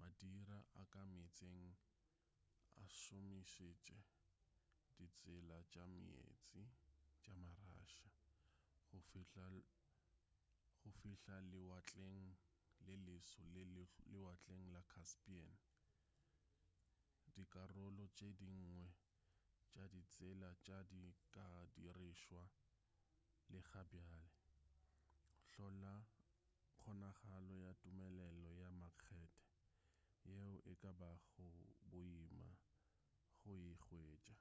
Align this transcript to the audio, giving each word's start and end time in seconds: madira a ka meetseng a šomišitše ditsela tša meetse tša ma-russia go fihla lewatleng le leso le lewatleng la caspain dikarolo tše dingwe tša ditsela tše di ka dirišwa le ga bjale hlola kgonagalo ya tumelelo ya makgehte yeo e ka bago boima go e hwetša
madira 0.00 0.58
a 0.80 0.82
ka 0.92 1.02
meetseng 1.14 1.64
a 2.82 2.82
šomišitše 3.00 3.98
ditsela 4.96 5.58
tša 5.70 5.84
meetse 5.96 6.62
tša 7.22 7.34
ma-russia 7.42 8.10
go 10.80 10.90
fihla 11.00 11.38
lewatleng 11.52 12.22
le 12.86 12.94
leso 13.06 13.42
le 13.54 13.62
lewatleng 14.12 14.64
la 14.74 14.82
caspain 14.92 15.50
dikarolo 17.34 18.04
tše 18.16 18.28
dingwe 18.40 18.84
tša 19.70 19.82
ditsela 19.92 20.50
tše 20.64 20.78
di 20.90 21.02
ka 21.34 21.48
dirišwa 21.76 22.44
le 23.52 23.60
ga 23.68 23.82
bjale 23.90 24.24
hlola 25.50 25.96
kgonagalo 26.78 27.54
ya 27.64 27.72
tumelelo 27.80 28.48
ya 28.62 28.68
makgehte 28.80 29.48
yeo 30.34 30.54
e 30.72 30.74
ka 30.80 30.90
bago 31.00 31.46
boima 31.90 32.50
go 33.42 33.52
e 33.70 33.74
hwetša 33.84 34.34